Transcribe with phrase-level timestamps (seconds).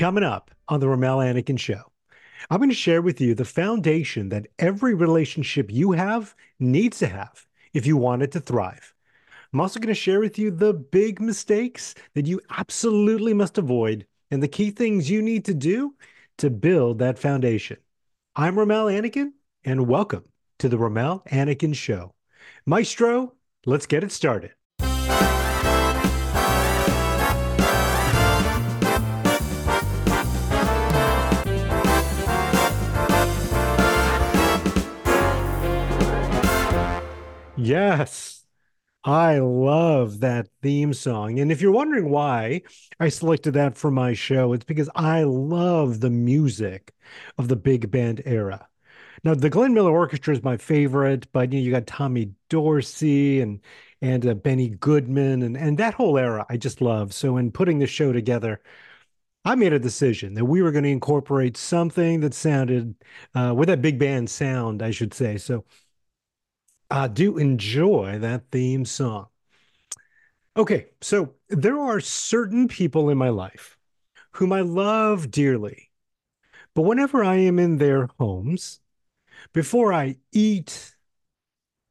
[0.00, 1.82] Coming up on the Rommel Anacan Show,
[2.48, 7.06] I'm going to share with you the foundation that every relationship you have needs to
[7.06, 8.94] have if you want it to thrive.
[9.52, 14.06] I'm also going to share with you the big mistakes that you absolutely must avoid
[14.30, 15.94] and the key things you need to do
[16.38, 17.76] to build that foundation.
[18.34, 19.32] I'm Rommel Anacan,
[19.64, 20.24] and welcome
[20.60, 22.14] to the Rommel Anacan Show.
[22.64, 23.34] Maestro,
[23.66, 24.52] let's get it started.
[37.62, 38.44] Yes,
[39.04, 41.40] I love that theme song.
[41.40, 42.62] And if you're wondering why
[43.00, 46.94] I selected that for my show, it's because I love the music
[47.38, 48.68] of the big band era.
[49.24, 53.40] Now, the Glenn Miller Orchestra is my favorite, but you, know, you got Tommy Dorsey
[53.42, 53.60] and
[54.02, 57.14] and uh, Benny Goodman and and that whole era I just love.
[57.14, 58.62] So in putting the show together,
[59.44, 62.94] I made a decision that we were going to incorporate something that sounded
[63.34, 65.38] uh, with that big band sound, I should say.
[65.38, 65.64] So
[66.90, 69.28] I do enjoy that theme song.
[70.56, 73.78] Okay, so there are certain people in my life
[74.32, 75.90] whom I love dearly,
[76.74, 78.80] but whenever I am in their homes,
[79.52, 80.94] before I eat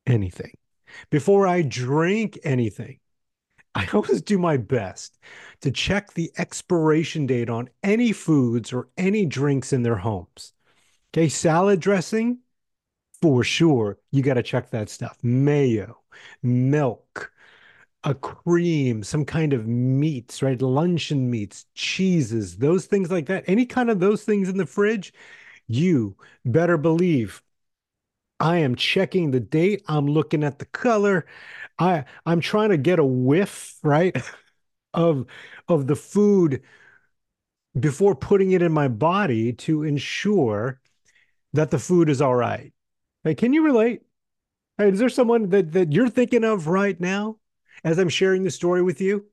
[0.05, 0.53] anything,
[1.09, 2.99] before I drink anything,
[3.75, 5.17] I always do my best
[5.61, 10.53] to check the expiration date on any foods or any drinks in their homes.
[11.13, 12.39] Okay, salad dressing,
[13.21, 15.17] for sure, you got to check that stuff.
[15.23, 15.99] Mayo,
[16.43, 17.31] milk,
[18.03, 20.61] a cream, some kind of meats, right?
[20.61, 23.45] Luncheon meats, cheeses, those things like that.
[23.47, 25.13] Any kind of those things in the fridge,
[25.67, 27.43] you better believe
[28.39, 29.83] I am checking the date.
[29.87, 31.25] I'm looking at the color.
[31.79, 34.15] I I'm trying to get a whiff, right,
[34.93, 35.25] of
[35.67, 36.63] of the food
[37.79, 40.79] before putting it in my body to ensure
[41.53, 42.73] that the food is all right.
[43.23, 44.01] Hey, can you relate?
[44.77, 47.37] Hey, is there someone that that you're thinking of right now
[47.83, 49.27] as I'm sharing the story with you?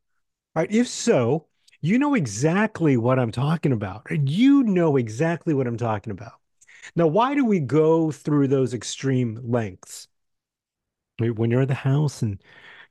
[0.56, 1.47] All right, if so,
[1.80, 4.06] you know exactly what I'm talking about.
[4.10, 6.41] You know exactly what I'm talking about.
[6.97, 10.08] Now, why do we go through those extreme lengths?
[11.18, 12.42] When you're at the house and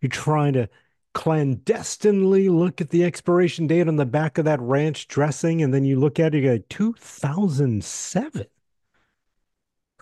[0.01, 0.69] you're trying to
[1.13, 5.85] clandestinely look at the expiration date on the back of that ranch dressing, and then
[5.85, 8.45] you look at it, you go, 2007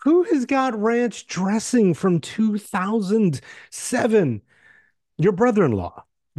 [0.03, 4.41] who has got ranch dressing from 2007?
[5.18, 6.03] Your brother-in-law,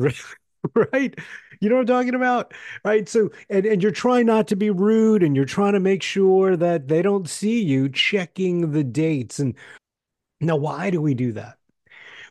[0.92, 1.18] right?
[1.60, 2.52] You know what I'm talking about?
[2.84, 3.08] Right.
[3.08, 6.58] So, and, and you're trying not to be rude and you're trying to make sure
[6.58, 9.38] that they don't see you checking the dates.
[9.38, 9.54] And
[10.42, 11.56] now, why do we do that?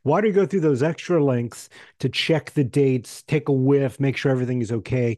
[0.04, 4.00] Why do we go through those extra lengths to check the dates, take a whiff,
[4.00, 5.18] make sure everything is okay?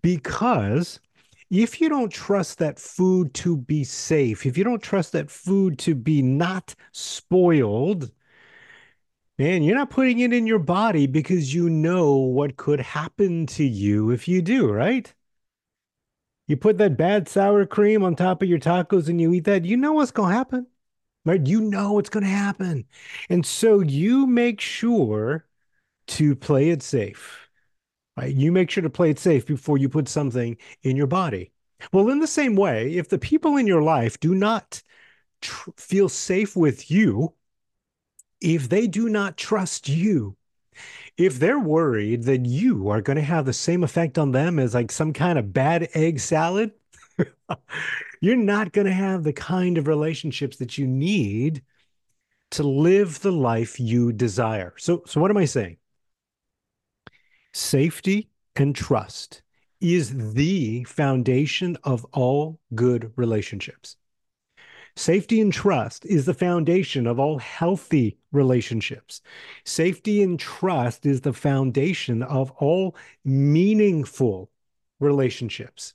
[0.00, 0.98] Because
[1.52, 5.78] if you don't trust that food to be safe, if you don't trust that food
[5.80, 8.10] to be not spoiled,
[9.38, 13.64] man, you're not putting it in your body because you know what could happen to
[13.64, 15.12] you if you do, right?
[16.48, 19.64] You put that bad sour cream on top of your tacos and you eat that,
[19.64, 20.66] you know what's going to happen,
[21.24, 21.46] right?
[21.46, 22.86] You know what's going to happen.
[23.30, 25.46] And so you make sure
[26.08, 27.41] to play it safe.
[28.16, 28.34] Right?
[28.34, 31.52] You make sure to play it safe before you put something in your body.
[31.92, 34.82] Well, in the same way, if the people in your life do not
[35.40, 37.34] tr- feel safe with you,
[38.40, 40.36] if they do not trust you,
[41.16, 44.74] if they're worried that you are going to have the same effect on them as
[44.74, 46.72] like some kind of bad egg salad,
[48.20, 51.62] you're not going to have the kind of relationships that you need
[52.52, 54.74] to live the life you desire.
[54.78, 55.76] So, so what am I saying?
[57.54, 59.42] Safety and trust
[59.80, 63.96] is the foundation of all good relationships.
[64.96, 69.22] Safety and trust is the foundation of all healthy relationships.
[69.64, 74.50] Safety and trust is the foundation of all meaningful
[75.00, 75.94] relationships.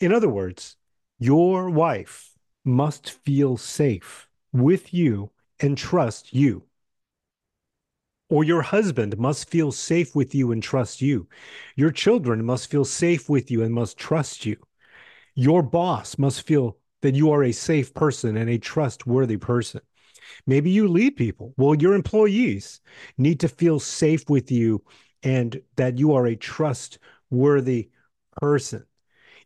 [0.00, 0.76] In other words,
[1.18, 5.30] your wife must feel safe with you
[5.60, 6.67] and trust you
[8.28, 11.28] or your husband must feel safe with you and trust you.
[11.76, 14.56] Your children must feel safe with you and must trust you.
[15.34, 19.80] Your boss must feel that you are a safe person and a trustworthy person.
[20.46, 21.54] Maybe you lead people.
[21.56, 22.80] Well, your employees
[23.16, 24.84] need to feel safe with you
[25.22, 27.90] and that you are a trustworthy
[28.40, 28.84] person.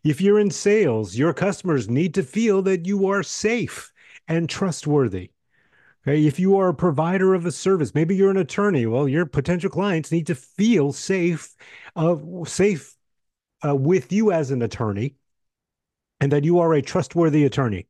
[0.03, 3.91] If you're in sales, your customers need to feel that you are safe
[4.27, 5.31] and trustworthy.
[6.05, 8.85] Okay, if you are a provider of a service, maybe you're an attorney.
[8.85, 11.55] Well, your potential clients need to feel safe,
[11.95, 12.95] uh, safe
[13.65, 15.15] uh, with you as an attorney
[16.19, 17.87] and that you are a trustworthy attorney.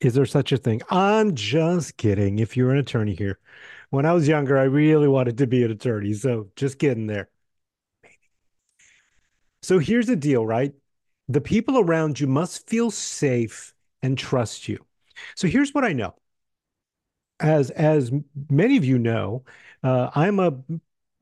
[0.00, 0.82] Is there such a thing?
[0.90, 2.38] I'm just kidding.
[2.38, 3.38] If you're an attorney here,
[3.90, 6.12] when I was younger, I really wanted to be an attorney.
[6.14, 7.30] So just getting there.
[9.62, 10.72] So here's the deal, right?
[11.28, 14.84] The people around you must feel safe and trust you.
[15.34, 16.14] So here's what I know.
[17.40, 18.12] As as
[18.50, 19.44] many of you know,
[19.82, 20.52] uh, I'm a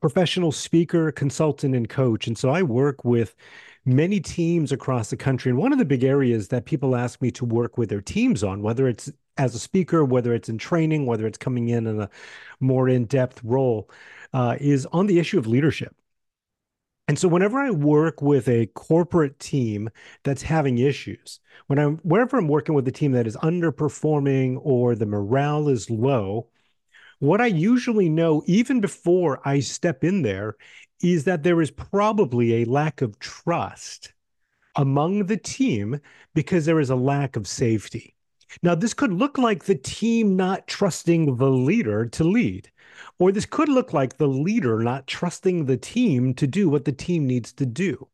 [0.01, 3.35] professional speaker, consultant, and coach, and so I work with
[3.85, 5.49] many teams across the country.
[5.49, 8.43] And one of the big areas that people ask me to work with their teams
[8.43, 12.01] on, whether it's as a speaker, whether it's in training, whether it's coming in in
[12.01, 12.09] a
[12.59, 13.89] more in-depth role,
[14.33, 15.95] uh, is on the issue of leadership.
[17.09, 19.89] And so whenever I work with a corporate team
[20.23, 24.93] that's having issues, when I'm wherever I'm working with a team that is underperforming or
[24.93, 26.49] the morale is low,
[27.17, 30.55] what I usually know even before I step in there
[31.01, 34.13] is that there is probably a lack of trust
[34.75, 35.99] among the team
[36.35, 38.13] because there is a lack of safety.
[38.61, 42.69] Now, this could look like the team not trusting the leader to lead.
[43.19, 46.91] Or this could look like the leader not trusting the team to do what the
[46.91, 48.07] team needs to do.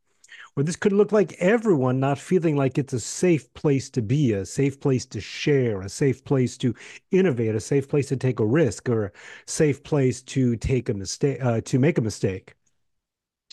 [0.58, 4.34] Or this could look like everyone not feeling like it's a safe place to be,
[4.34, 6.76] a safe place to share, a safe place to
[7.12, 9.12] innovate, a safe place to take a risk, or a
[9.48, 12.56] safe place to take a mistake, uh, to make a mistake.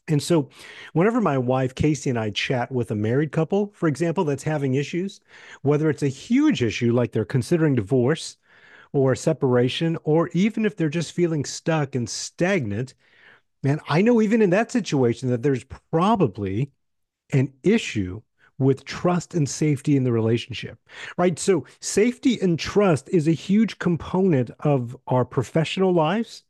[0.09, 0.49] And so,
[0.93, 4.75] whenever my wife Casey and I chat with a married couple, for example, that's having
[4.75, 5.21] issues,
[5.63, 8.37] whether it's a huge issue like they're considering divorce,
[8.93, 12.95] or separation, or even if they're just feeling stuck and stagnant,
[13.63, 16.71] man, I know even in that situation that there's probably
[17.33, 18.23] an issue
[18.59, 20.79] with trust and safety in the relationship,
[21.17, 21.39] right?
[21.39, 26.45] So, safety and trust is a huge component of our professional lives.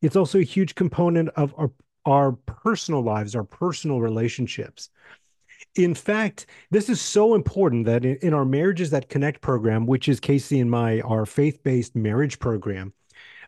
[0.00, 1.70] It's also a huge component of our,
[2.06, 4.90] our personal lives, our personal relationships.
[5.76, 10.18] In fact, this is so important that in, our Marriages That Connect program, which is
[10.18, 12.92] Casey and my our faith-based marriage program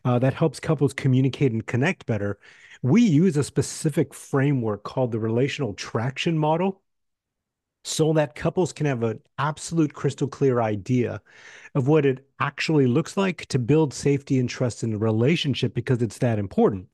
[0.05, 2.39] uh, that helps couples communicate and connect better,
[2.81, 6.81] we use a specific framework called the relational traction model
[7.83, 11.21] so that couples can have an absolute crystal clear idea
[11.75, 16.01] of what it actually looks like to build safety and trust in a relationship because
[16.01, 16.87] it's that important.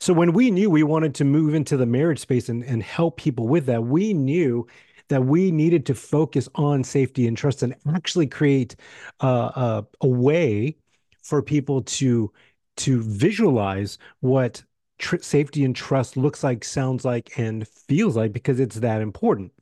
[0.00, 3.18] So when we knew we wanted to move into the marriage space and, and help
[3.18, 4.66] people with that, we knew
[5.08, 8.76] that we needed to focus on safety and trust and actually create
[9.20, 10.76] uh, a, a way
[11.22, 12.32] for people to
[12.76, 14.62] to visualize what
[14.98, 19.52] tr- safety and trust looks like, sounds like, and feels like because it's that important.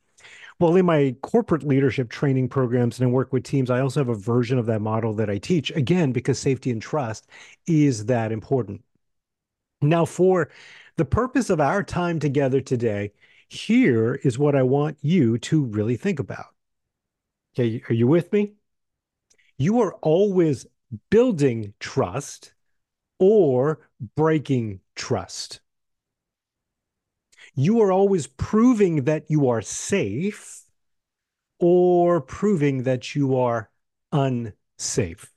[0.59, 4.09] Well, in my corporate leadership training programs and I work with teams, I also have
[4.09, 7.27] a version of that model that I teach, again, because safety and trust
[7.67, 8.81] is that important.
[9.81, 10.49] Now, for
[10.97, 13.13] the purpose of our time together today,
[13.47, 16.47] here is what I want you to really think about.
[17.53, 18.53] Okay, are you with me?
[19.57, 20.65] You are always
[21.09, 22.53] building trust
[23.19, 25.61] or breaking trust.
[27.55, 30.63] You are always proving that you are safe
[31.59, 33.69] or proving that you are
[34.11, 35.31] unsafe.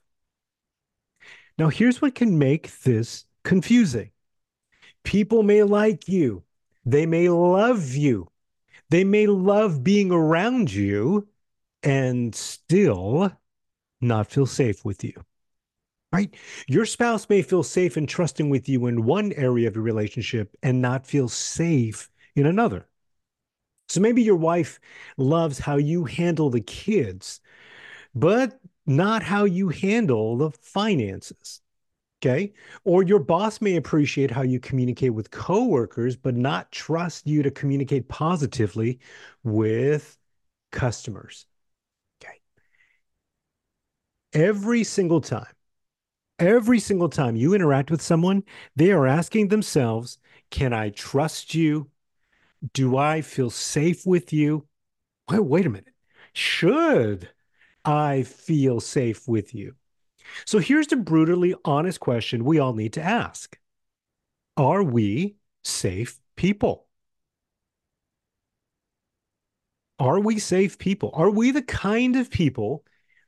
[1.57, 4.12] Now, here's what can make this confusing
[5.03, 6.43] People may like you,
[6.85, 8.29] they may love you,
[8.89, 11.27] they may love being around you
[11.81, 13.31] and still
[14.01, 15.13] not feel safe with you.
[16.11, 16.33] Right?
[16.67, 20.55] Your spouse may feel safe and trusting with you in one area of your relationship
[20.61, 22.87] and not feel safe in another.
[23.89, 24.79] So maybe your wife
[25.17, 27.41] loves how you handle the kids,
[28.13, 31.62] but not how you handle the finances.
[32.25, 32.53] Okay.
[32.85, 37.51] Or your boss may appreciate how you communicate with coworkers, but not trust you to
[37.51, 38.99] communicate positively
[39.43, 40.17] with
[40.71, 41.45] customers.
[42.23, 42.39] Okay.
[44.31, 45.53] Every single time,
[46.39, 48.43] every single time you interact with someone,
[48.75, 50.17] they are asking themselves,
[50.49, 51.89] Can I trust you?
[52.73, 54.67] Do I feel safe with you?
[55.29, 55.93] Wait, wait a minute.
[56.33, 57.29] Should
[57.85, 59.75] I feel safe with you?
[60.45, 63.57] So here's the brutally honest question we all need to ask
[64.57, 66.87] Are we safe people?
[69.99, 71.11] Are we safe people?
[71.13, 72.83] Are we the kind of people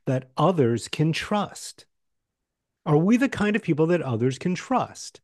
[0.06, 1.86] that others can trust?
[2.84, 5.20] Are we the kind of people that others can trust?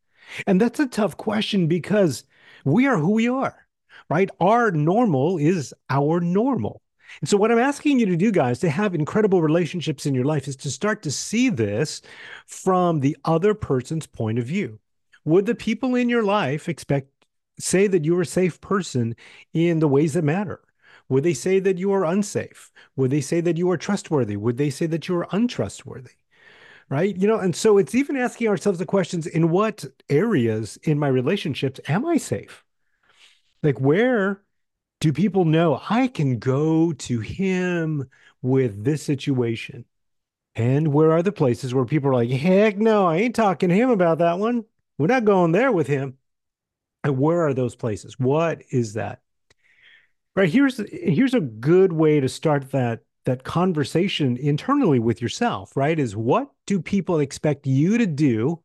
[0.47, 2.25] And that's a tough question because
[2.65, 3.67] we are who we are,
[4.09, 4.31] right?
[4.41, 6.82] Our normal is our normal.
[7.21, 10.25] And so, what I'm asking you to do, guys, to have incredible relationships in your
[10.25, 12.03] life is to start to see this
[12.47, 14.79] from the other person's point of view.
[15.25, 17.09] Would the people in your life expect
[17.59, 19.15] say that you're a safe person
[19.53, 20.61] in the ways that matter?
[21.09, 22.73] Would they say that you are unsafe?
[22.97, 24.37] Would they say that you are trustworthy?
[24.37, 26.13] Would they say that you are untrustworthy?
[26.89, 27.17] Right.
[27.17, 31.09] You know, and so it's even asking ourselves the questions in what areas in my
[31.09, 32.65] relationships am I safe?
[33.63, 34.43] Like, where
[35.03, 38.09] do people know I can go to him
[38.41, 39.85] with this situation?
[40.55, 43.75] And where are the places where people are like, heck no, I ain't talking to
[43.75, 44.65] him about that one.
[44.99, 46.19] We're not going there with him.
[47.03, 48.17] And where are those places?
[48.17, 49.23] What is that?
[50.37, 50.49] Right.
[50.49, 55.99] Here's here's a good way to start that that conversation internally with yourself, right?
[55.99, 58.63] Is what do people expect you to do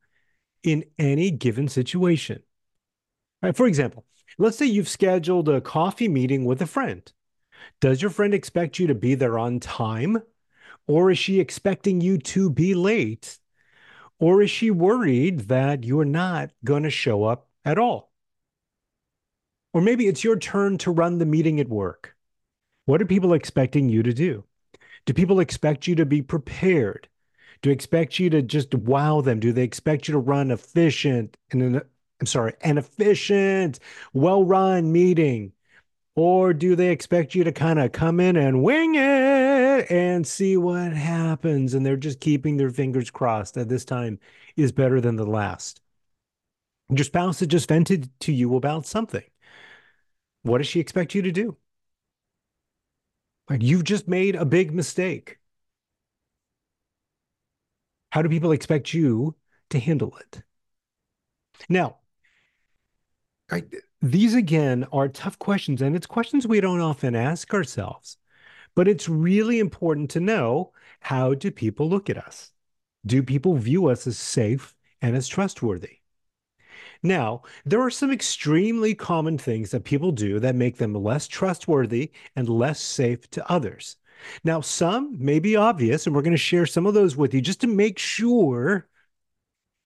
[0.62, 2.44] in any given situation?
[3.42, 3.58] Right.
[3.58, 4.06] For example,
[4.38, 7.12] let's say you've scheduled a coffee meeting with a friend.
[7.80, 10.22] Does your friend expect you to be there on time?
[10.88, 13.40] Or is she expecting you to be late?
[14.20, 18.12] Or is she worried that you're not going to show up at all?
[19.74, 22.16] Or maybe it's your turn to run the meeting at work.
[22.86, 24.46] What are people expecting you to do?
[25.06, 27.08] Do people expect you to be prepared?
[27.62, 29.40] Do they expect you to just wow them?
[29.40, 31.82] Do they expect you to run efficient and an,
[32.20, 33.80] I'm sorry, an efficient,
[34.14, 35.54] well-run meeting?
[36.16, 40.58] Or do they expect you to kind of come in and wing it and see
[40.58, 41.76] what happens?
[41.76, 44.20] And they're just keeping their fingers crossed that this time
[44.56, 45.80] is better than the last.
[46.90, 49.24] Your spouse has just vented to you about something.
[50.42, 51.58] What does she expect you to do?
[53.50, 55.38] Like you've just made a big mistake.
[58.12, 59.36] How do people expect you
[59.70, 60.42] to handle it?
[61.70, 61.98] Now,
[64.02, 68.18] these again are tough questions, and it's questions we don't often ask ourselves.
[68.76, 72.52] But it's really important to know how do people look at us?
[73.06, 76.00] Do people view us as safe and as trustworthy?
[77.04, 82.12] Now, there are some extremely common things that people do that make them less trustworthy
[82.36, 83.98] and less safe to others.
[84.44, 87.42] Now, some may be obvious, and we're going to share some of those with you
[87.42, 88.88] just to make sure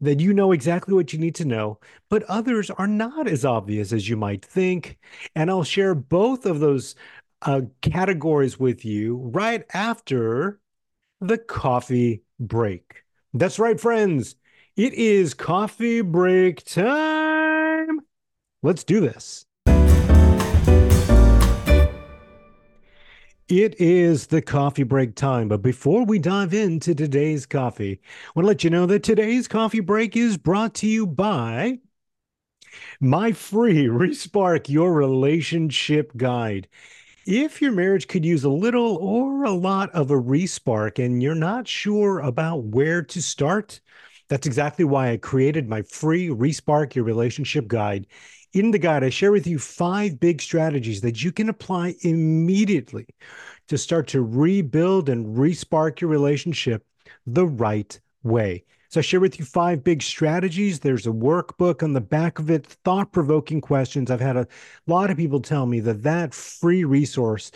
[0.01, 1.79] that you know exactly what you need to know,
[2.09, 4.97] but others are not as obvious as you might think.
[5.35, 6.95] And I'll share both of those
[7.43, 10.59] uh, categories with you right after
[11.21, 13.03] the coffee break.
[13.33, 14.35] That's right, friends.
[14.75, 17.99] It is coffee break time.
[18.63, 19.45] Let's do this.
[23.51, 28.45] It is the coffee break time, but before we dive into today's coffee, I want
[28.45, 31.79] to let you know that today's coffee break is brought to you by
[33.01, 36.69] my free Respark Your Relationship Guide.
[37.25, 41.35] If your marriage could use a little or a lot of a respark and you're
[41.35, 43.81] not sure about where to start,
[44.29, 48.07] that's exactly why I created my free Respark Your Relationship Guide.
[48.53, 53.07] In the guide, I share with you five big strategies that you can apply immediately
[53.69, 56.85] to start to rebuild and respark your relationship
[57.25, 58.65] the right way.
[58.89, 60.81] So I share with you five big strategies.
[60.81, 64.11] There's a workbook on the back of it, thought-provoking questions.
[64.11, 64.47] I've had a
[64.85, 67.51] lot of people tell me that that free resource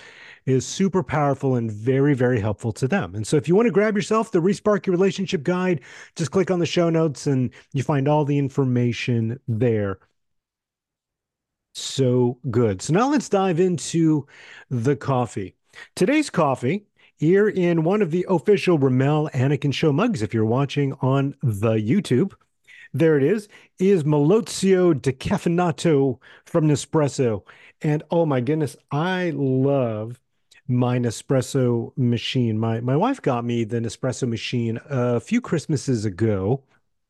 [0.45, 3.15] is super powerful and very, very helpful to them.
[3.15, 5.81] And so if you want to grab yourself the Respark Your Relationship Guide,
[6.15, 9.99] just click on the show notes and you find all the information there
[11.75, 12.81] so good.
[12.81, 14.25] So now let's dive into
[14.69, 15.55] the coffee.
[15.95, 16.85] Today's coffee
[17.17, 21.73] here in one of the official Rommel Anacan Show mugs, if you're watching on the
[21.73, 22.33] YouTube.
[22.93, 27.43] There it is, is Melozio Decaffeinato from Nespresso.
[27.81, 30.21] And oh my goodness, I love
[30.67, 32.57] my Nespresso machine.
[32.57, 36.63] My my wife got me the Nespresso machine a few Christmases ago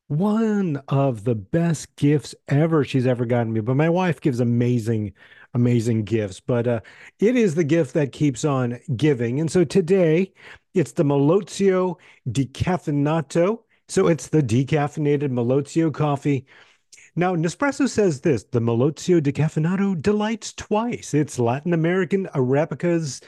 [0.07, 3.61] one of the best gifts ever she's ever gotten me.
[3.61, 5.13] But my wife gives amazing,
[5.53, 6.39] amazing gifts.
[6.39, 6.81] But uh,
[7.19, 9.39] it is the gift that keeps on giving.
[9.39, 10.33] And so today
[10.73, 11.97] it's the Melozio
[12.29, 13.59] Decaffeinato.
[13.87, 16.45] So it's the decaffeinated Melozio coffee.
[17.15, 21.13] Now, Nespresso says this the Melozio Decaffeinato delights twice.
[21.13, 23.21] It's Latin American Arabica's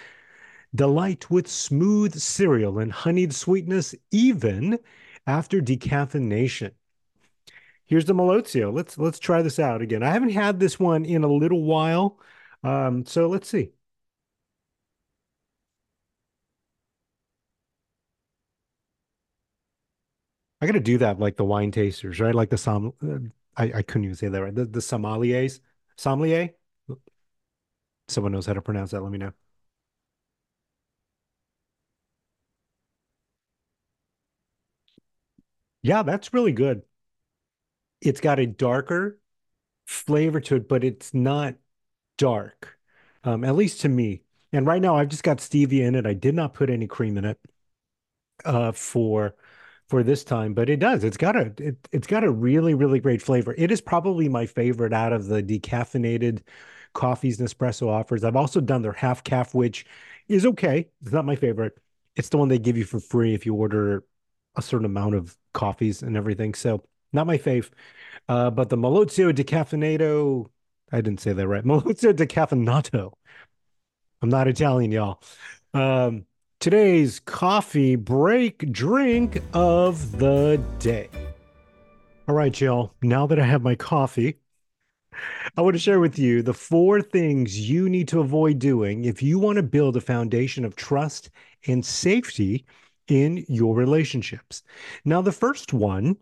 [0.76, 4.78] delight with smooth cereal and honeyed sweetness, even
[5.28, 6.72] after decaffeination.
[7.86, 8.74] Here's the Melozio.
[8.74, 10.04] Let's let's try this out again.
[10.04, 12.20] I haven't had this one in a little while,
[12.64, 13.72] um, so let's see.
[20.62, 22.34] I got to do that like the wine tasters, right?
[22.36, 22.94] Like the som.
[23.02, 23.20] Uh,
[23.56, 24.54] I I couldn't even say that right.
[24.56, 25.60] The the sommeliers,
[25.98, 26.52] sommelier.
[28.08, 29.02] Someone knows how to pronounce that.
[29.02, 29.34] Let me know.
[35.82, 36.84] Yeah, that's really good.
[38.02, 39.20] It's got a darker,
[39.88, 41.56] flavor to it, but it's not
[42.18, 42.80] dark,
[43.24, 44.24] um, at least to me.
[44.54, 46.06] And right now, I've just got stevia in it.
[46.08, 47.40] I did not put any cream in it
[48.46, 49.36] uh, for
[49.90, 51.04] for this time, but it does.
[51.04, 53.54] It's got a it, it's got a really really great flavor.
[53.58, 56.42] It is probably my favorite out of the decaffeinated
[56.94, 58.24] coffees Nespresso offers.
[58.24, 59.86] I've also done their half calf, which
[60.28, 60.90] is okay.
[61.02, 61.78] It's not my favorite.
[62.16, 64.04] It's the one they give you for free if you order
[64.58, 66.54] a certain amount of coffees and everything.
[66.54, 66.84] So
[67.14, 67.70] not my fave.
[68.28, 70.50] Uh, but the Melozio Decaffeinato,
[70.92, 71.64] I didn't say that right.
[71.66, 73.14] Melozio Decaffeinato.
[74.22, 75.22] I'm not Italian, y'all.
[75.74, 76.26] Um,
[76.60, 81.10] today's coffee break drink of the day.
[82.28, 82.94] All right, y'all.
[83.02, 84.40] Now that I have my coffee,
[85.56, 89.24] I want to share with you the four things you need to avoid doing if
[89.24, 91.30] you want to build a foundation of trust
[91.68, 92.66] and safety
[93.08, 94.64] in your relationships.
[95.06, 96.18] Now, the first one,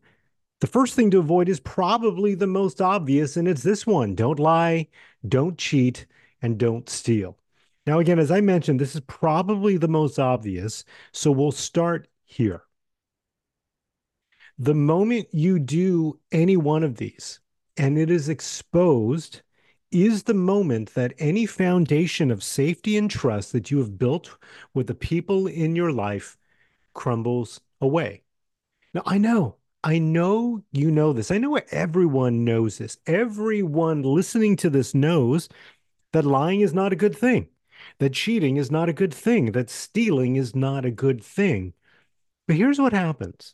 [0.62, 4.40] the first thing to avoid is probably the most obvious, and it's this one don't
[4.40, 4.88] lie,
[5.28, 6.06] don't cheat,
[6.42, 7.38] and don't steal.
[7.86, 12.64] Now, again, as I mentioned, this is probably the most obvious, so we'll start here.
[14.58, 17.40] The moment you do any one of these
[17.78, 19.42] and it is exposed,
[19.92, 24.38] is the moment that any foundation of safety and trust that you have built
[24.74, 26.38] with the people in your life
[26.96, 28.24] crumbles away.
[28.96, 31.30] Now, I know, I know you know this.
[31.30, 32.98] I know everyone knows this.
[33.06, 35.48] Everyone listening to this knows
[36.14, 37.50] that lying is not a good thing,
[38.00, 41.74] that cheating is not a good thing, that stealing is not a good thing.
[42.48, 43.54] But here's what happens,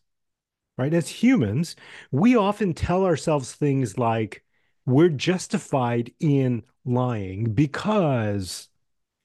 [0.77, 0.93] right?
[0.93, 1.75] As humans,
[2.11, 4.43] we often tell ourselves things like,
[4.85, 8.69] we're justified in lying because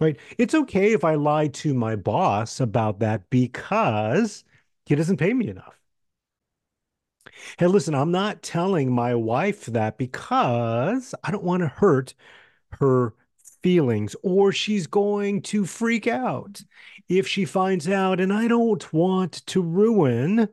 [0.00, 0.19] right?
[0.38, 4.45] It's okay if I lie to my boss about that because
[4.87, 5.75] he doesn't pay me enough.
[7.59, 12.15] Hey, listen, I'm not telling my wife that because I don't want to hurt
[12.81, 13.15] her
[13.62, 16.62] feelings or she's going to freak out
[17.09, 20.49] if she finds out, and I don't want to ruin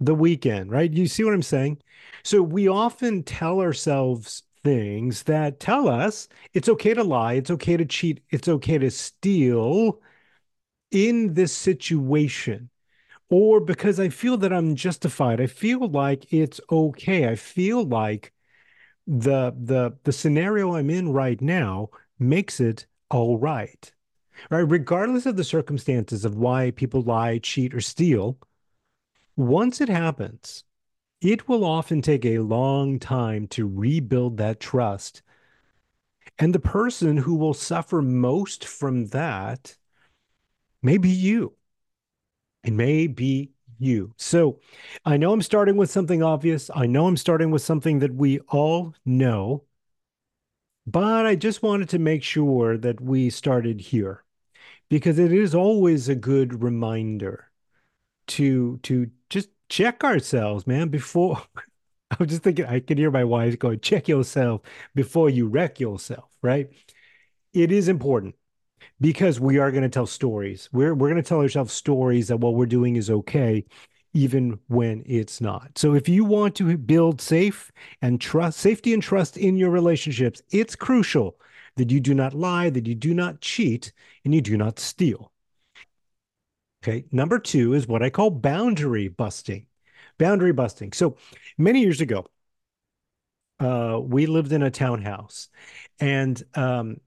[0.00, 0.92] the weekend, right?
[0.92, 1.78] You see what I'm saying?
[2.22, 7.76] So we often tell ourselves things that tell us it's okay to lie, it's okay
[7.76, 10.00] to cheat, it's okay to steal
[10.90, 12.70] in this situation.
[13.30, 17.28] Or because I feel that I'm justified, I feel like it's okay.
[17.28, 18.32] I feel like
[19.06, 23.92] the the the scenario I'm in right now makes it all right.
[24.50, 24.60] Right?
[24.60, 28.38] Regardless of the circumstances of why people lie, cheat, or steal,
[29.36, 30.64] once it happens,
[31.24, 35.22] it will often take a long time to rebuild that trust.
[36.38, 39.76] And the person who will suffer most from that
[40.82, 41.54] may be you.
[42.62, 44.12] It may be you.
[44.18, 44.60] So
[45.04, 46.70] I know I'm starting with something obvious.
[46.74, 49.64] I know I'm starting with something that we all know.
[50.86, 54.24] But I just wanted to make sure that we started here
[54.90, 57.50] because it is always a good reminder
[58.26, 61.42] to to just check ourselves, man, before
[62.10, 64.60] I was just thinking I can hear my wife going, check yourself
[64.94, 66.70] before you wreck yourself, right?
[67.52, 68.36] It is important
[69.00, 70.68] because we are going to tell stories.
[70.72, 73.64] We're we're going to tell ourselves stories that what we're doing is okay
[74.12, 75.76] even when it's not.
[75.76, 80.40] So if you want to build safe and trust safety and trust in your relationships,
[80.52, 81.36] it's crucial
[81.76, 83.92] that you do not lie, that you do not cheat,
[84.24, 85.32] and you do not steal.
[86.84, 87.06] Okay.
[87.10, 89.66] Number two is what I call boundary busting.
[90.18, 90.92] Boundary busting.
[90.92, 91.16] So
[91.56, 92.26] many years ago,
[93.58, 95.48] uh, we lived in a townhouse,
[95.98, 96.98] and um,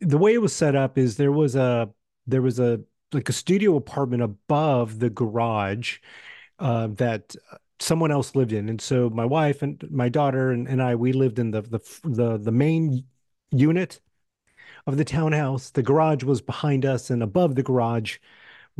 [0.00, 1.90] the way it was set up is there was a
[2.26, 2.80] there was a
[3.12, 5.98] like a studio apartment above the garage
[6.58, 7.36] uh, that
[7.78, 11.12] someone else lived in, and so my wife and my daughter and, and I we
[11.12, 13.04] lived in the the the the main
[13.52, 14.00] unit
[14.88, 15.70] of the townhouse.
[15.70, 18.18] The garage was behind us, and above the garage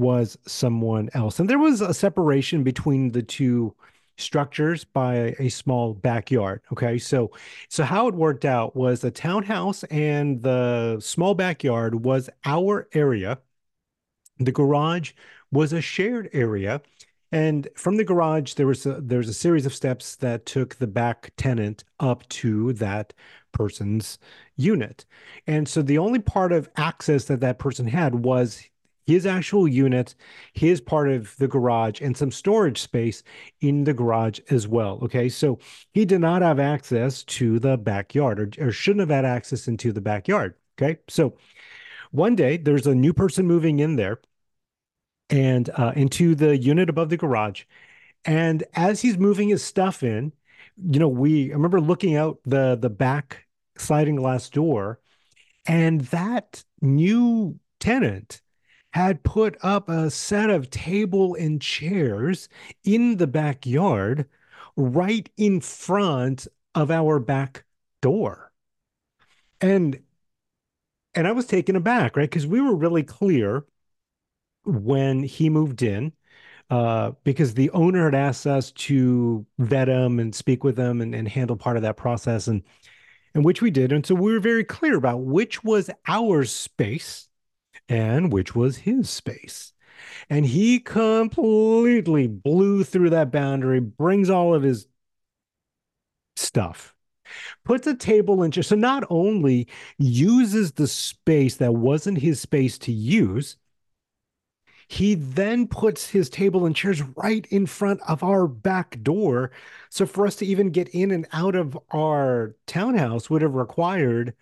[0.01, 1.39] was someone else.
[1.39, 3.75] And there was a separation between the two
[4.17, 6.63] structures by a small backyard.
[6.73, 6.99] Okay.
[6.99, 7.31] So
[7.69, 13.39] so how it worked out was the townhouse and the small backyard was our area.
[14.39, 15.13] The garage
[15.53, 16.81] was a shared area.
[17.33, 20.87] And from the garage, there was a, there's a series of steps that took the
[20.89, 23.13] back tenant up to that
[23.53, 24.19] person's
[24.57, 25.05] unit.
[25.47, 28.63] And so the only part of access that that person had was
[29.11, 30.15] his actual unit,
[30.53, 33.25] his part of the garage, and some storage space
[33.61, 35.01] in the garage as well.
[35.03, 35.29] Okay.
[35.29, 35.59] So
[35.93, 39.93] he did not have access to the backyard or, or shouldn't have had access into
[39.93, 40.55] the backyard.
[40.79, 41.01] Okay.
[41.09, 41.37] So
[42.13, 44.21] one day there's a new person moving in there
[45.29, 47.65] and uh, into the unit above the garage.
[48.25, 50.33] And as he's moving his stuff in,
[50.77, 53.47] you know, we I remember looking out the the back
[53.77, 55.01] sliding glass door,
[55.67, 58.41] and that new tenant
[58.93, 62.49] had put up a set of table and chairs
[62.85, 64.29] in the backyard
[64.77, 67.65] right in front of our back
[68.01, 68.53] door.
[69.61, 70.01] And
[71.15, 72.31] and I was taken aback, right?
[72.31, 73.65] Because we were really clear
[74.65, 76.13] when he moved in,
[76.71, 81.15] uh, because the owner had asked us to vet him and speak with him and,
[81.15, 82.63] and handle part of that process, and
[83.35, 83.93] and which we did.
[83.93, 87.29] And so we were very clear about which was our space
[87.91, 89.73] and which was his space.
[90.31, 94.87] And he completely blew through that boundary, brings all of his
[96.37, 96.95] stuff,
[97.65, 98.53] puts a table in.
[98.53, 103.57] So not only uses the space that wasn't his space to use,
[104.89, 109.53] he then puts his table and chairs right in front of our back door.
[109.89, 114.35] So for us to even get in and out of our townhouse would have required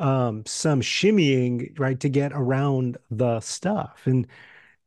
[0.00, 4.00] um, some shimmying, right, to get around the stuff.
[4.06, 4.26] And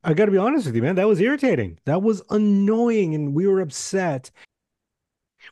[0.04, 1.80] I got to be honest with you, man, that was irritating.
[1.86, 3.16] That was annoying.
[3.16, 4.32] And we were upset.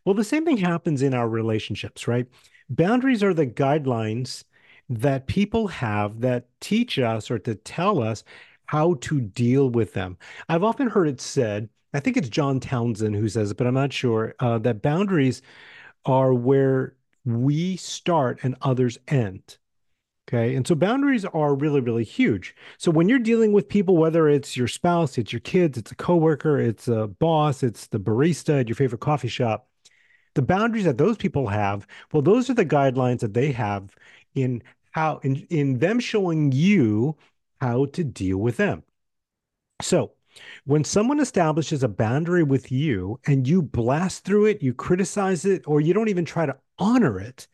[0.03, 2.27] Well, the same thing happens in our relationships, right?
[2.69, 4.43] Boundaries are the guidelines
[4.89, 8.23] that people have that teach us or to tell us
[8.65, 10.17] how to deal with them.
[10.49, 13.73] I've often heard it said, I think it's John Townsend who says it, but I'm
[13.73, 15.41] not sure, uh, that boundaries
[16.05, 19.57] are where we start and others end.
[20.29, 20.55] Okay.
[20.55, 22.55] And so boundaries are really, really huge.
[22.77, 25.95] So when you're dealing with people, whether it's your spouse, it's your kids, it's a
[25.95, 29.67] coworker, it's a boss, it's the barista at your favorite coffee shop,
[30.35, 33.93] the boundaries that those people have, well, those are the guidelines that they have
[34.35, 37.17] in how in, in them showing you
[37.59, 38.83] how to deal with them.
[39.81, 40.13] So,
[40.65, 45.63] when someone establishes a boundary with you and you blast through it, you criticize it,
[45.67, 47.47] or you don't even try to honor it,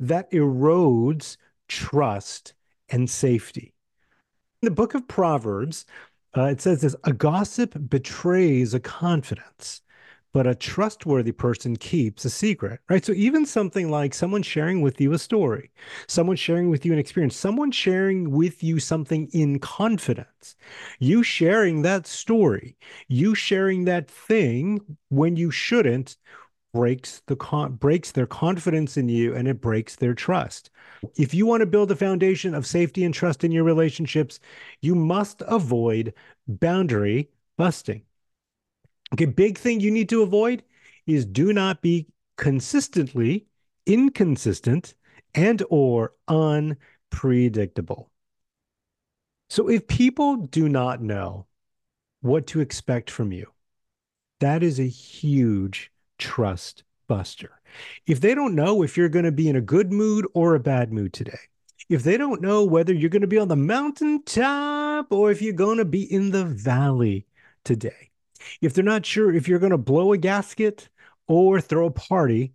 [0.00, 1.36] that erodes
[1.68, 2.54] trust
[2.88, 3.74] and safety.
[4.60, 5.86] In the book of Proverbs,
[6.36, 9.81] uh, it says this a gossip betrays a confidence,
[10.32, 13.04] but a trustworthy person keeps a secret, right?
[13.04, 15.70] So even something like someone sharing with you a story,
[16.08, 20.56] someone sharing with you an experience, someone sharing with you something in confidence,
[20.98, 22.76] you sharing that story,
[23.08, 26.16] you sharing that thing when you shouldn't
[26.72, 30.70] breaks the con- breaks their confidence in you and it breaks their trust.
[31.16, 34.40] If you want to build a foundation of safety and trust in your relationships,
[34.80, 36.14] you must avoid
[36.48, 38.02] boundary busting.
[39.12, 40.62] Okay, big thing you need to avoid
[41.06, 43.46] is do not be consistently
[43.84, 44.94] inconsistent
[45.34, 48.10] and or unpredictable.
[49.50, 51.46] So if people do not know
[52.22, 53.52] what to expect from you,
[54.40, 57.60] that is a huge trust buster.
[58.06, 60.60] If they don't know if you're going to be in a good mood or a
[60.60, 61.38] bad mood today,
[61.88, 65.52] if they don't know whether you're going to be on the mountaintop or if you're
[65.52, 67.26] going to be in the valley
[67.64, 68.11] today,
[68.60, 70.88] if they're not sure if you're going to blow a gasket
[71.28, 72.52] or throw a party,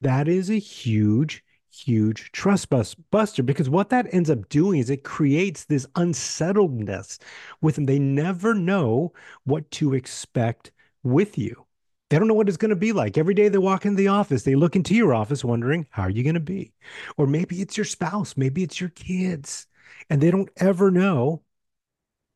[0.00, 4.90] that is a huge, huge trust bust buster because what that ends up doing is
[4.90, 7.18] it creates this unsettledness
[7.60, 7.86] with them.
[7.86, 9.12] They never know
[9.44, 10.72] what to expect
[11.02, 11.66] with you.
[12.10, 13.18] They don't know what it's going to be like.
[13.18, 16.10] Every day they walk into the office, they look into your office wondering, how are
[16.10, 16.72] you going to be?
[17.16, 19.66] Or maybe it's your spouse, maybe it's your kids,
[20.08, 21.42] and they don't ever know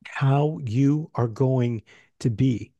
[0.05, 1.83] how you are going
[2.21, 2.72] to be.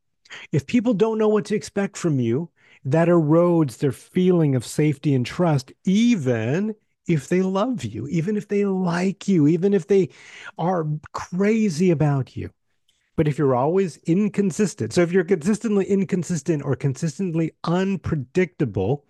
[0.51, 2.49] If people don't know what to expect from you,
[2.85, 6.75] that erodes their feeling of safety and trust, even
[7.07, 10.09] if they love you, even if they like you, even if they
[10.57, 12.49] are crazy about you.
[13.15, 19.05] But if you're always inconsistent, so if you're consistently inconsistent or consistently unpredictable,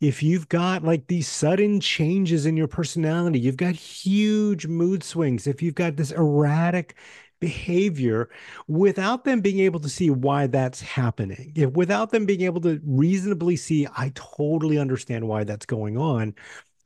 [0.00, 5.46] if you've got like these sudden changes in your personality, you've got huge mood swings,
[5.46, 6.96] if you've got this erratic
[7.40, 8.28] behavior
[8.68, 12.80] without them being able to see why that's happening, if without them being able to
[12.84, 16.34] reasonably see, I totally understand why that's going on.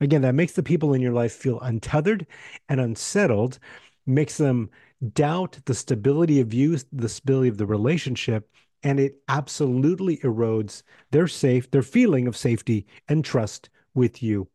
[0.01, 2.25] Again, that makes the people in your life feel untethered
[2.69, 3.59] and unsettled,
[4.05, 4.69] makes them
[5.13, 8.49] doubt the stability of you, the stability of the relationship,
[8.83, 14.47] and it absolutely erodes their safe, their feeling of safety and trust with you.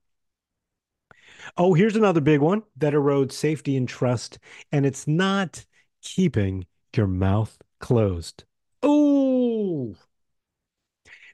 [1.56, 4.38] Oh, here's another big one that erodes safety and trust,
[4.72, 5.64] and it's not
[6.04, 8.44] keeping your mouth closed.
[8.82, 9.96] Oh,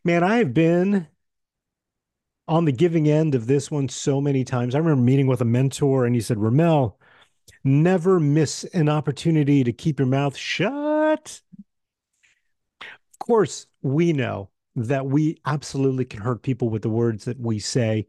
[0.04, 1.08] man, I have been
[2.48, 4.74] on the giving end of this one so many times.
[4.74, 6.98] I remember meeting with a mentor, and he said, Rommel,
[7.62, 11.42] never miss an opportunity to keep your mouth shut.
[12.80, 17.58] Of course, we know that we absolutely can hurt people with the words that we
[17.58, 18.06] say.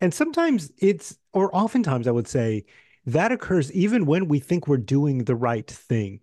[0.00, 2.64] And sometimes it's, or oftentimes I would say,
[3.06, 6.20] that occurs even when we think we're doing the right thing.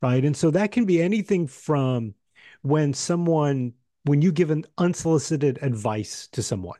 [0.00, 0.24] Right.
[0.24, 2.14] And so that can be anything from
[2.62, 3.72] when someone,
[4.04, 6.78] when you give an unsolicited advice to someone,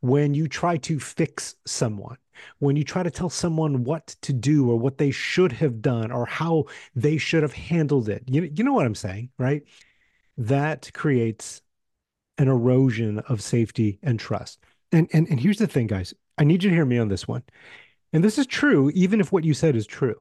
[0.00, 2.16] when you try to fix someone,
[2.58, 6.10] when you try to tell someone what to do or what they should have done
[6.10, 6.64] or how
[6.94, 8.22] they should have handled it.
[8.26, 9.62] You, you know what I'm saying, right?
[10.38, 11.60] That creates
[12.38, 14.60] an erosion of safety and trust.
[14.92, 16.14] And, and and here's the thing, guys.
[16.38, 17.42] I need you to hear me on this one.
[18.12, 20.20] And this is true, even if what you said is true.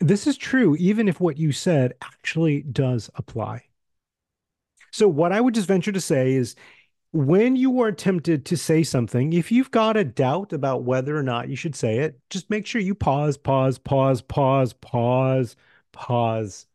[0.00, 3.64] This is true, even if what you said actually does apply.
[4.90, 6.54] So, what I would just venture to say is
[7.12, 11.22] when you are tempted to say something, if you've got a doubt about whether or
[11.22, 15.56] not you should say it, just make sure you pause, pause, pause, pause, pause,
[15.92, 16.66] pause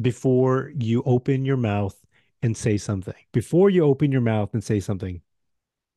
[0.00, 1.96] before you open your mouth
[2.42, 3.14] and say something.
[3.32, 5.20] Before you open your mouth and say something.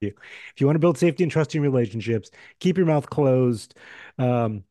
[0.07, 3.75] If you want to build safety and trust in relationships, keep your mouth closed
[4.17, 4.63] um,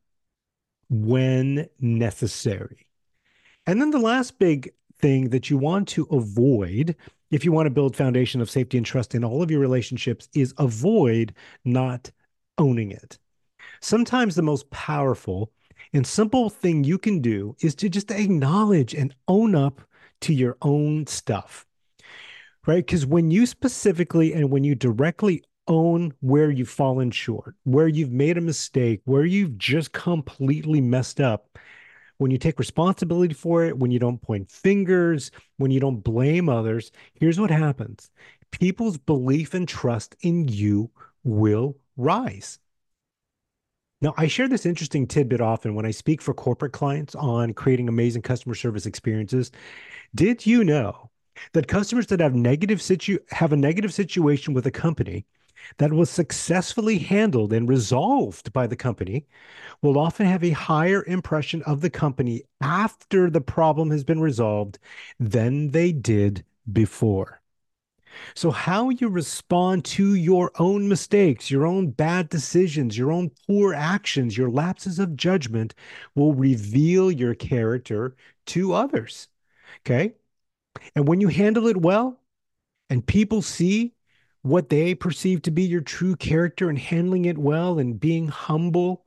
[0.89, 2.87] when necessary.
[3.67, 6.97] And then the last big thing that you want to avoid
[7.33, 10.29] if you want to build foundation of safety and trust in all of your relationships
[10.35, 12.11] is avoid not
[12.59, 13.19] owning it.
[13.81, 15.51] Sometimes the most powerful
[15.95, 19.81] and simple thing you can do is to just acknowledge and own up
[20.21, 21.67] to your own stuff,
[22.67, 22.85] right?
[22.85, 28.13] Because when you specifically and when you directly own where you've fallen short, where you've
[28.13, 31.59] made a mistake, where you've just completely messed up,
[32.19, 36.49] when you take responsibility for it, when you don't point fingers, when you don't blame
[36.49, 38.11] others, here's what happens
[38.53, 40.91] people's belief and trust in you
[41.25, 42.59] will rise.
[44.03, 47.89] Now, I share this interesting tidbit often when I speak for corporate clients on creating
[47.89, 49.53] amazing customer service experiences.
[50.15, 51.12] Did you know
[51.53, 55.27] that customers that have negative situ have a negative situation with a company
[55.79, 59.27] that was successfully handled and resolved by the company
[59.83, 64.79] will often have a higher impression of the company after the problem has been resolved
[65.21, 67.41] than they did before.
[68.35, 73.73] So, how you respond to your own mistakes, your own bad decisions, your own poor
[73.75, 75.75] actions, your lapses of judgment
[76.15, 78.15] will reveal your character
[78.47, 79.29] to others.
[79.81, 80.15] Okay.
[80.95, 82.21] And when you handle it well
[82.91, 83.95] and people see
[84.43, 89.05] what they perceive to be your true character and handling it well and being humble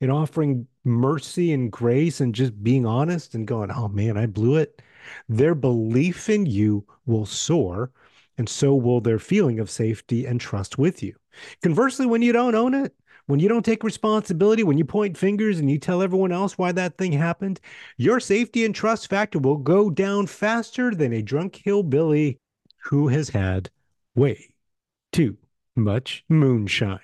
[0.00, 4.56] and offering mercy and grace and just being honest and going, oh man, I blew
[4.56, 4.82] it.
[5.28, 7.90] Their belief in you will soar,
[8.36, 11.14] and so will their feeling of safety and trust with you.
[11.62, 12.94] Conversely, when you don't own it,
[13.28, 16.72] when you don't take responsibility, when you point fingers and you tell everyone else why
[16.72, 17.60] that thing happened,
[17.98, 22.38] your safety and trust factor will go down faster than a drunk hillbilly
[22.84, 23.68] who has had
[24.14, 24.48] way
[25.12, 25.36] too
[25.76, 27.00] much moonshine.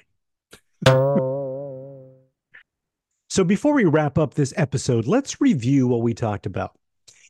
[3.29, 6.79] So before we wrap up this episode, let's review what we talked about.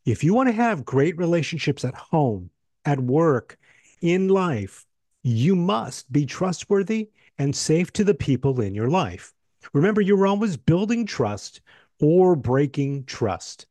[0.07, 2.51] If you want to have great relationships at home,
[2.85, 3.59] at work,
[4.01, 4.87] in life,
[5.25, 9.33] you must be trustworthy and safe to the people in your life.
[9.73, 11.63] Remember, you're always building trust
[12.01, 13.67] or breaking trust.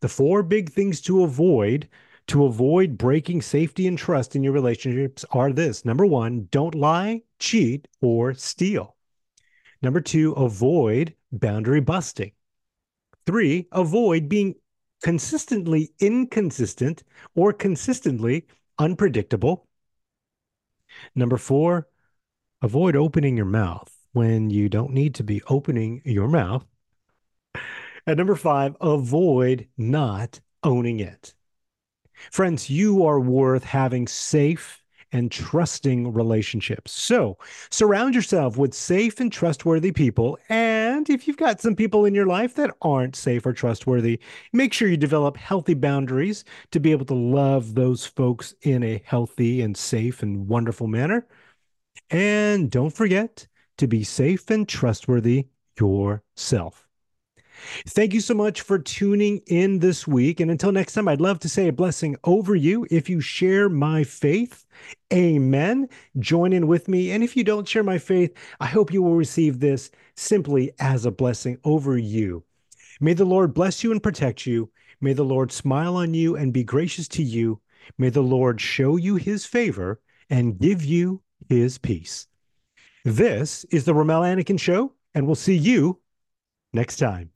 [0.00, 1.88] The four big things to avoid
[2.26, 7.22] to avoid breaking safety and trust in your relationships are this number one, don't lie,
[7.38, 8.96] cheat, or steal.
[9.80, 12.32] Number two, avoid boundary busting.
[13.24, 14.56] Three, avoid being
[15.02, 18.46] consistently inconsistent or consistently
[18.78, 19.67] unpredictable.
[21.14, 21.88] Number four,
[22.62, 26.64] avoid opening your mouth when you don't need to be opening your mouth.
[28.06, 31.34] And number five, avoid not owning it.
[32.30, 34.77] Friends, you are worth having safe
[35.12, 36.92] and trusting relationships.
[36.92, 37.38] So
[37.70, 40.38] surround yourself with safe and trustworthy people.
[40.48, 44.20] And if you've got some people in your life that aren't safe or trustworthy,
[44.52, 49.02] make sure you develop healthy boundaries to be able to love those folks in a
[49.04, 51.26] healthy and safe and wonderful manner.
[52.10, 53.46] And don't forget
[53.78, 56.87] to be safe and trustworthy yourself.
[57.86, 60.40] Thank you so much for tuning in this week.
[60.40, 63.68] And until next time, I'd love to say a blessing over you if you share
[63.68, 64.64] my faith.
[65.12, 65.88] Amen.
[66.18, 67.12] Join in with me.
[67.12, 71.06] And if you don't share my faith, I hope you will receive this simply as
[71.06, 72.44] a blessing over you.
[73.00, 74.70] May the Lord bless you and protect you.
[75.00, 77.60] May the Lord smile on you and be gracious to you.
[77.96, 82.26] May the Lord show you his favor and give you his peace.
[83.04, 86.00] This is the Rommel Anacan Show, and we'll see you
[86.72, 87.30] next time.